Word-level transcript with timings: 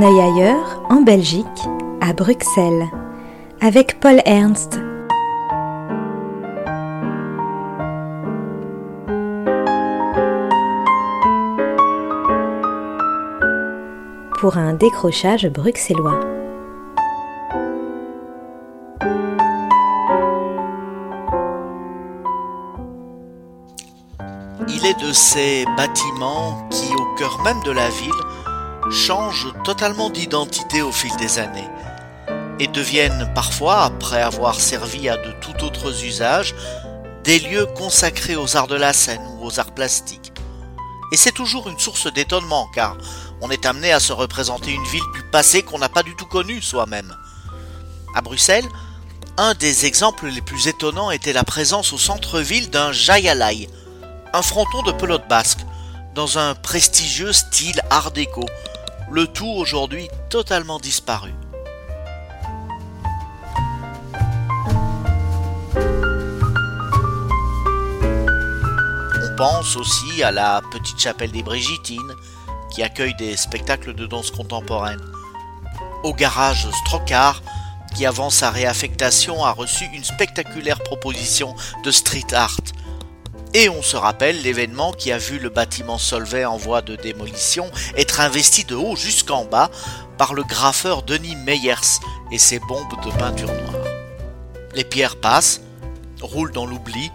un 0.00 0.02
œil 0.02 0.20
ailleurs, 0.20 0.82
en 0.88 1.02
Belgique, 1.02 1.46
à 2.00 2.12
Bruxelles, 2.14 2.88
avec 3.60 4.00
Paul 4.00 4.22
Ernst. 4.24 4.80
Pour 14.38 14.56
un 14.56 14.72
décrochage 14.72 15.48
bruxellois. 15.48 16.20
Il 24.68 24.86
est 24.86 24.98
de 25.06 25.12
ces 25.12 25.66
bâtiments 25.76 26.66
qui, 26.70 26.94
au 26.94 27.18
cœur 27.18 27.38
même 27.42 27.62
de 27.66 27.72
la 27.72 27.88
ville, 27.90 28.10
changent 28.90 29.52
totalement 29.64 30.10
d'identité 30.10 30.82
au 30.82 30.92
fil 30.92 31.14
des 31.16 31.38
années 31.38 31.68
et 32.58 32.66
deviennent 32.66 33.30
parfois, 33.34 33.84
après 33.84 34.20
avoir 34.20 34.60
servi 34.60 35.08
à 35.08 35.16
de 35.16 35.32
tout 35.40 35.64
autres 35.64 36.04
usages, 36.04 36.54
des 37.24 37.38
lieux 37.38 37.66
consacrés 37.66 38.36
aux 38.36 38.56
arts 38.56 38.66
de 38.66 38.74
la 38.74 38.92
scène 38.92 39.22
ou 39.38 39.46
aux 39.46 39.60
arts 39.60 39.72
plastiques. 39.72 40.32
Et 41.12 41.16
c'est 41.16 41.32
toujours 41.32 41.68
une 41.68 41.78
source 41.78 42.12
d'étonnement 42.12 42.68
car 42.74 42.96
on 43.40 43.50
est 43.50 43.64
amené 43.64 43.92
à 43.92 44.00
se 44.00 44.12
représenter 44.12 44.72
une 44.72 44.84
ville 44.84 45.00
du 45.14 45.22
passé 45.30 45.62
qu'on 45.62 45.78
n'a 45.78 45.88
pas 45.88 46.02
du 46.02 46.14
tout 46.16 46.26
connue 46.26 46.60
soi-même. 46.60 47.16
À 48.14 48.20
Bruxelles, 48.20 48.68
un 49.38 49.54
des 49.54 49.86
exemples 49.86 50.26
les 50.26 50.42
plus 50.42 50.68
étonnants 50.68 51.10
était 51.10 51.32
la 51.32 51.44
présence 51.44 51.92
au 51.92 51.98
centre-ville 51.98 52.68
d'un 52.68 52.92
Jayalai, 52.92 53.70
un 54.34 54.42
fronton 54.42 54.82
de 54.82 54.92
pelote 54.92 55.28
basque, 55.28 55.60
dans 56.14 56.38
un 56.38 56.54
prestigieux 56.54 57.32
style 57.32 57.80
art 57.88 58.10
déco, 58.10 58.44
le 59.10 59.26
tout 59.26 59.48
aujourd'hui 59.48 60.08
totalement 60.28 60.78
disparu. 60.78 61.32
On 69.22 69.36
pense 69.36 69.76
aussi 69.76 70.22
à 70.22 70.30
la 70.30 70.60
petite 70.70 70.98
chapelle 70.98 71.32
des 71.32 71.42
Brigitines, 71.42 72.14
qui 72.70 72.82
accueille 72.82 73.14
des 73.16 73.36
spectacles 73.36 73.94
de 73.94 74.06
danse 74.06 74.30
contemporaine. 74.30 75.00
Au 76.04 76.14
garage 76.14 76.68
Strocar, 76.84 77.42
qui 77.96 78.06
avant 78.06 78.30
sa 78.30 78.50
réaffectation 78.50 79.44
a 79.44 79.50
reçu 79.50 79.86
une 79.92 80.04
spectaculaire 80.04 80.80
proposition 80.80 81.56
de 81.84 81.90
street 81.90 82.32
art, 82.32 82.60
et 83.54 83.68
on 83.68 83.82
se 83.82 83.96
rappelle 83.96 84.42
l'événement 84.42 84.92
qui 84.92 85.12
a 85.12 85.18
vu 85.18 85.38
le 85.38 85.48
bâtiment 85.48 85.98
Solvay 85.98 86.44
en 86.44 86.56
voie 86.56 86.82
de 86.82 86.96
démolition 86.96 87.70
être 87.96 88.20
investi 88.20 88.64
de 88.64 88.74
haut 88.74 88.96
jusqu'en 88.96 89.44
bas 89.44 89.70
par 90.18 90.34
le 90.34 90.44
graffeur 90.44 91.02
Denis 91.02 91.36
Meyers 91.36 92.00
et 92.30 92.38
ses 92.38 92.58
bombes 92.60 93.04
de 93.04 93.10
peinture 93.18 93.48
noire. 93.48 93.84
Les 94.74 94.84
pierres 94.84 95.16
passent, 95.16 95.62
roulent 96.20 96.52
dans 96.52 96.66
l'oubli, 96.66 97.10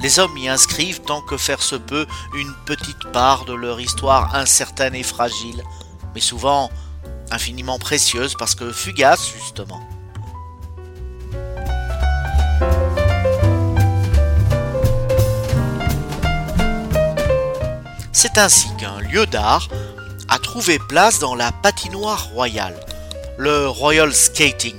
les 0.00 0.18
hommes 0.18 0.36
y 0.36 0.48
inscrivent 0.48 1.00
tant 1.00 1.22
que 1.22 1.36
faire 1.36 1.62
se 1.62 1.76
peut 1.76 2.06
une 2.34 2.52
petite 2.66 3.10
part 3.12 3.44
de 3.44 3.54
leur 3.54 3.80
histoire 3.80 4.34
incertaine 4.34 4.94
et 4.94 5.04
fragile, 5.04 5.62
mais 6.14 6.20
souvent 6.20 6.70
infiniment 7.30 7.78
précieuse 7.78 8.34
parce 8.38 8.54
que 8.54 8.72
fugace 8.72 9.32
justement. 9.32 9.80
C'est 18.22 18.38
ainsi 18.38 18.68
qu'un 18.78 19.00
lieu 19.00 19.26
d'art 19.26 19.68
a 20.28 20.38
trouvé 20.38 20.78
place 20.78 21.18
dans 21.18 21.34
la 21.34 21.50
patinoire 21.50 22.28
royale, 22.28 22.78
le 23.36 23.66
Royal 23.66 24.14
Skating, 24.14 24.76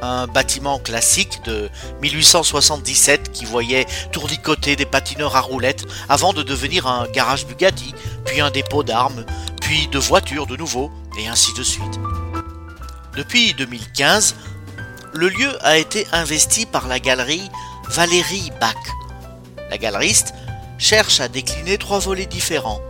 un 0.00 0.26
bâtiment 0.26 0.78
classique 0.78 1.42
de 1.44 1.68
1877 2.00 3.32
qui 3.32 3.44
voyait 3.44 3.84
tournicoter 4.12 4.76
des 4.76 4.86
patineurs 4.86 5.36
à 5.36 5.42
roulettes 5.42 5.84
avant 6.08 6.32
de 6.32 6.42
devenir 6.42 6.86
un 6.86 7.06
garage 7.08 7.46
Bugatti, 7.46 7.94
puis 8.24 8.40
un 8.40 8.50
dépôt 8.50 8.82
d'armes, 8.82 9.26
puis 9.60 9.86
de 9.88 9.98
voitures 9.98 10.46
de 10.46 10.56
nouveau, 10.56 10.90
et 11.18 11.28
ainsi 11.28 11.52
de 11.52 11.62
suite. 11.62 12.00
Depuis 13.14 13.52
2015, 13.52 14.36
le 15.12 15.28
lieu 15.28 15.52
a 15.60 15.76
été 15.76 16.06
investi 16.12 16.64
par 16.64 16.88
la 16.88 16.98
galerie 16.98 17.50
Valérie 17.90 18.50
Bach. 18.58 18.74
La 19.68 19.76
galeriste 19.76 20.32
cherche 20.78 21.20
à 21.20 21.28
décliner 21.28 21.78
trois 21.78 21.98
volets 21.98 22.26
différents. 22.26 22.80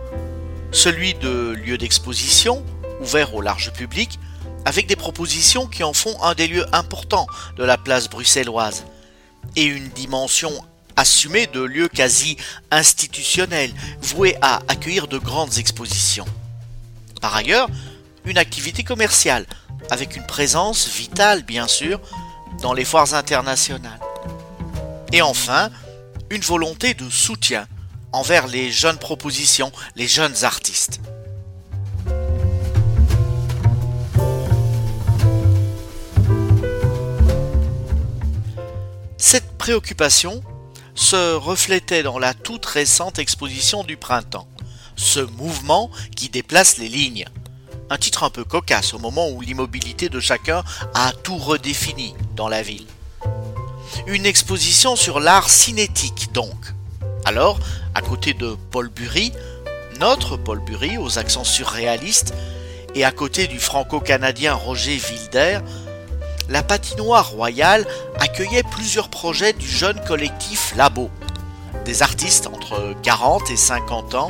Celui 0.71 1.13
de 1.13 1.55
lieu 1.63 1.77
d'exposition, 1.77 2.63
ouvert 3.01 3.33
au 3.35 3.41
large 3.41 3.71
public, 3.73 4.19
avec 4.65 4.87
des 4.87 4.95
propositions 4.95 5.67
qui 5.67 5.83
en 5.83 5.93
font 5.93 6.21
un 6.23 6.33
des 6.33 6.47
lieux 6.47 6.65
importants 6.73 7.27
de 7.57 7.63
la 7.63 7.77
place 7.77 8.09
bruxelloise, 8.09 8.85
et 9.55 9.63
une 9.63 9.89
dimension 9.89 10.51
assumée 10.95 11.47
de 11.47 11.61
lieu 11.61 11.87
quasi 11.87 12.37
institutionnel, 12.71 13.71
voué 14.01 14.37
à 14.41 14.61
accueillir 14.67 15.07
de 15.07 15.17
grandes 15.17 15.57
expositions. 15.57 16.25
Par 17.21 17.35
ailleurs, 17.35 17.69
une 18.25 18.37
activité 18.37 18.83
commerciale, 18.83 19.45
avec 19.91 20.15
une 20.15 20.25
présence 20.25 20.87
vitale 20.87 21.43
bien 21.43 21.67
sûr 21.67 21.99
dans 22.61 22.73
les 22.73 22.85
foires 22.85 23.13
internationales. 23.13 23.99
Et 25.11 25.21
enfin, 25.21 25.69
une 26.31 26.41
volonté 26.41 26.93
de 26.93 27.09
soutien 27.09 27.67
envers 28.15 28.47
les 28.47 28.71
jeunes 28.71 28.97
propositions, 28.97 29.71
les 29.95 30.07
jeunes 30.07 30.43
artistes. 30.43 31.01
Cette 39.17 39.57
préoccupation 39.57 40.41
se 40.93 41.33
reflétait 41.33 42.03
dans 42.03 42.17
la 42.17 42.33
toute 42.33 42.65
récente 42.65 43.19
exposition 43.19 43.83
du 43.83 43.97
printemps, 43.97 44.47
ce 44.95 45.19
mouvement 45.19 45.91
qui 46.15 46.29
déplace 46.29 46.77
les 46.77 46.87
lignes. 46.87 47.25
Un 47.89 47.97
titre 47.97 48.23
un 48.23 48.29
peu 48.29 48.45
cocasse 48.45 48.93
au 48.93 48.99
moment 48.99 49.29
où 49.29 49.41
l'immobilité 49.41 50.07
de 50.07 50.21
chacun 50.21 50.63
a 50.93 51.11
tout 51.11 51.37
redéfini 51.37 52.15
dans 52.35 52.47
la 52.47 52.61
ville. 52.61 52.87
Une 54.07 54.25
exposition 54.25 54.95
sur 54.95 55.19
l'art 55.19 55.49
cinétique 55.49 56.31
donc. 56.31 56.74
Alors, 57.25 57.59
à 57.95 58.01
côté 58.01 58.33
de 58.33 58.55
Paul 58.71 58.89
Bury, 58.89 59.31
notre 59.99 60.37
Paul 60.37 60.59
Bury 60.59 60.97
aux 60.97 61.17
accents 61.17 61.43
surréalistes, 61.43 62.33
et 62.93 63.03
à 63.03 63.11
côté 63.11 63.47
du 63.47 63.59
franco-canadien 63.59 64.53
Roger 64.53 64.99
Wilder, 65.09 65.59
la 66.49 66.61
patinoire 66.61 67.29
royale 67.31 67.85
accueillait 68.19 68.63
plusieurs 68.63 69.09
projets 69.09 69.53
du 69.53 69.67
jeune 69.67 69.99
collectif 70.05 70.73
Labo, 70.77 71.09
des 71.83 72.03
artistes 72.03 72.47
entre 72.47 72.93
40 73.01 73.49
et 73.49 73.57
50 73.57 74.15
ans 74.15 74.29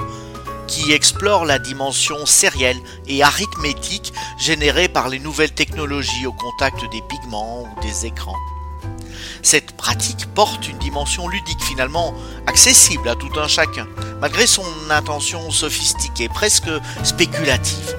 qui 0.68 0.94
explorent 0.94 1.46
la 1.46 1.60
dimension 1.60 2.26
sérielle 2.26 2.80
et 3.08 3.22
arithmétique 3.22 4.14
générée 4.40 4.88
par 4.88 5.10
les 5.10 5.20
nouvelles 5.20 5.54
technologies 5.54 6.26
au 6.26 6.34
contact 6.34 6.90
des 6.92 7.02
pigments 7.02 7.64
ou 7.64 7.82
des 7.82 8.06
écrans. 8.06 8.34
Cette 9.42 9.72
pratique 9.74 10.26
porte 10.34 10.68
une 10.68 10.78
dimension 10.80 11.28
ludique 11.28 11.62
finalement 11.62 12.14
accessible 12.48 13.08
à 13.10 13.16
tout 13.16 13.32
un 13.38 13.48
chacun, 13.48 13.88
malgré 14.22 14.48
son 14.48 14.66
intention 14.90 15.52
sophistiquée, 15.52 16.30
presque 16.30 16.70
spéculative. 17.04 17.96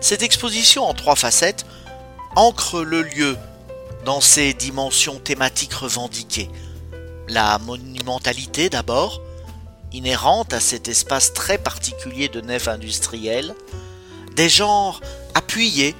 Cette 0.00 0.22
exposition 0.22 0.84
en 0.84 0.94
trois 0.94 1.16
facettes 1.16 1.64
ancre 2.36 2.82
le 2.82 3.02
lieu 3.02 3.36
dans 4.04 4.20
ses 4.20 4.52
dimensions 4.52 5.18
thématiques 5.18 5.72
revendiquées. 5.72 6.50
La 7.28 7.58
monumentalité 7.58 8.68
d'abord, 8.68 9.22
inhérente 9.92 10.52
à 10.52 10.60
cet 10.60 10.88
espace 10.88 11.32
très 11.32 11.56
particulier 11.56 12.28
de 12.28 12.40
nef 12.40 12.68
industrielle, 12.68 13.54
des 14.36 14.48
genres 14.48 15.00
appuyés, 15.34 15.94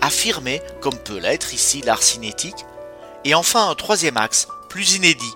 affirmés, 0.00 0.60
comme 0.80 0.98
peut 0.98 1.18
l'être 1.18 1.54
ici 1.54 1.80
l'art 1.80 2.02
cinétique, 2.02 2.66
et 3.28 3.34
enfin 3.34 3.68
un 3.68 3.74
troisième 3.74 4.16
axe, 4.16 4.48
plus 4.70 4.94
inédit, 4.94 5.34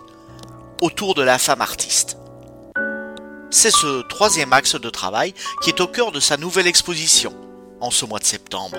autour 0.81 1.15
de 1.15 1.21
la 1.21 1.39
femme 1.39 1.61
artiste. 1.61 2.17
C'est 3.51 3.71
ce 3.71 4.01
troisième 4.09 4.55
axe 4.55 4.77
de 4.77 4.89
travail 4.89 5.35
qui 5.63 5.69
est 5.69 5.81
au 5.83 5.87
cœur 5.87 6.11
de 6.11 6.19
sa 6.19 6.39
nouvelle 6.39 6.67
exposition, 6.67 7.35
en 7.83 7.91
ce 7.91 8.07
mois 8.07 8.19
de 8.19 8.25
septembre. 8.25 8.79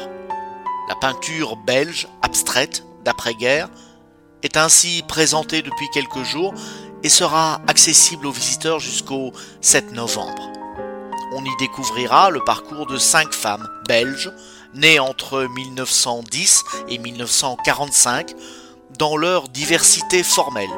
La 0.89 0.95
peinture 0.95 1.57
belge 1.57 2.07
abstraite 2.23 2.83
d'après-guerre 3.05 3.69
est 4.41 4.57
ainsi 4.57 5.03
présentée 5.07 5.61
depuis 5.61 5.89
quelques 5.93 6.23
jours 6.23 6.55
et 7.03 7.09
sera 7.09 7.61
accessible 7.67 8.25
aux 8.25 8.31
visiteurs 8.31 8.79
jusqu'au 8.79 9.31
7 9.61 9.91
novembre. 9.91 10.51
On 11.35 11.45
y 11.45 11.55
découvrira 11.59 12.31
le 12.31 12.43
parcours 12.43 12.87
de 12.87 12.97
cinq 12.97 13.31
femmes 13.31 13.69
belges 13.87 14.31
nées 14.73 14.97
entre 14.97 15.43
1910 15.43 16.63
et 16.89 16.97
1945 16.97 18.33
dans 18.97 19.17
leur 19.17 19.49
diversité 19.49 20.23
formelle, 20.23 20.69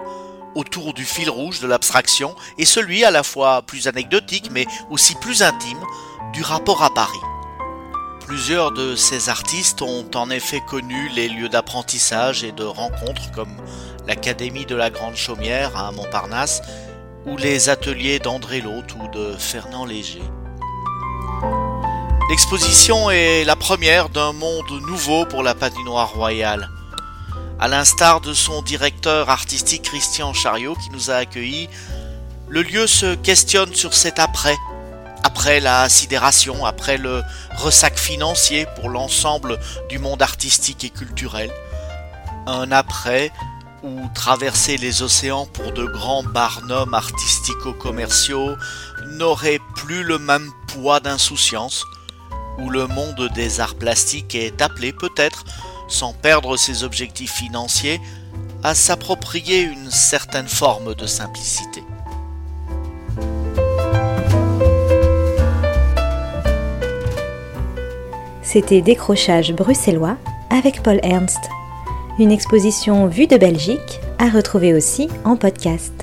autour 0.55 0.93
du 0.93 1.05
fil 1.05 1.29
rouge 1.29 1.59
de 1.59 1.67
l'abstraction 1.67 2.35
et 2.57 2.65
celui 2.65 3.03
à 3.03 3.11
la 3.11 3.23
fois 3.23 3.61
plus 3.61 3.87
anecdotique 3.87 4.49
mais 4.51 4.65
aussi 4.89 5.15
plus 5.15 5.43
intime 5.43 5.79
du 6.33 6.41
rapport 6.41 6.83
à 6.83 6.93
Paris. 6.93 7.19
Plusieurs 8.25 8.71
de 8.71 8.95
ces 8.95 9.29
artistes 9.29 9.83
ont 9.83 10.09
en 10.15 10.31
effet 10.31 10.59
connu 10.59 11.09
les 11.09 11.27
lieux 11.27 11.49
d'apprentissage 11.49 12.43
et 12.43 12.51
de 12.51 12.63
rencontres 12.63 13.31
comme 13.31 13.55
l'Académie 14.07 14.65
de 14.65 14.75
la 14.75 14.89
Grande 14.89 15.15
Chaumière 15.15 15.77
à 15.77 15.91
Montparnasse 15.91 16.61
ou 17.27 17.37
les 17.37 17.69
ateliers 17.69 18.19
d'André 18.19 18.61
Lotte 18.61 18.95
ou 18.99 19.07
de 19.09 19.35
Fernand 19.37 19.85
Léger. 19.85 20.23
L'exposition 22.29 23.11
est 23.11 23.43
la 23.43 23.55
première 23.55 24.09
d'un 24.09 24.33
monde 24.33 24.81
nouveau 24.87 25.25
pour 25.25 25.43
la 25.43 25.53
patinoire 25.53 26.11
royale. 26.11 26.69
À 27.57 27.69
l'instar 27.69 28.19
de 28.19 28.33
son 28.33 28.61
directeur 28.61 29.29
artistique 29.29 29.83
Christian 29.83 30.33
Chariot 30.33 30.75
qui 30.75 30.89
nous 30.89 31.09
a 31.09 31.15
accueillis, 31.15 31.69
le 32.49 32.61
lieu 32.61 32.85
se 32.85 33.15
questionne 33.15 33.73
sur 33.73 33.93
cet 33.93 34.19
après, 34.19 34.57
après 35.23 35.61
la 35.61 35.87
sidération, 35.87 36.65
après 36.65 36.97
le 36.97 37.23
ressac 37.55 37.97
financier 37.97 38.67
pour 38.75 38.89
l'ensemble 38.89 39.57
du 39.87 39.99
monde 39.99 40.21
artistique 40.21 40.83
et 40.83 40.89
culturel. 40.89 41.49
Un 42.45 42.73
après 42.73 43.31
où 43.83 44.01
traverser 44.13 44.75
les 44.75 45.01
océans 45.01 45.45
pour 45.45 45.71
de 45.71 45.85
grands 45.85 46.23
barnums 46.23 46.93
artistico-commerciaux 46.93 48.57
n'aurait 49.11 49.61
plus 49.75 50.03
le 50.03 50.19
même 50.19 50.51
poids 50.67 50.99
d'insouciance, 50.99 51.85
où 52.57 52.69
le 52.69 52.87
monde 52.87 53.29
des 53.33 53.61
arts 53.61 53.75
plastiques 53.75 54.35
est 54.35 54.61
appelé 54.61 54.91
peut-être, 54.91 55.45
sans 55.87 56.13
perdre 56.13 56.57
ses 56.57 56.83
objectifs 56.83 57.33
financiers, 57.33 57.99
à 58.63 58.73
s'approprier 58.73 59.61
une 59.61 59.91
certaine 59.91 60.47
forme 60.47 60.95
de 60.95 61.05
simplicité. 61.05 61.83
C'était 68.41 68.81
Décrochage 68.81 69.53
bruxellois 69.53 70.17
avec 70.49 70.81
Paul 70.81 70.99
Ernst. 71.03 71.49
Une 72.19 72.31
exposition 72.31 73.07
vue 73.07 73.27
de 73.27 73.37
Belgique 73.37 73.99
à 74.17 74.29
retrouver 74.29 74.73
aussi 74.73 75.09
en 75.25 75.35
podcast. 75.35 75.93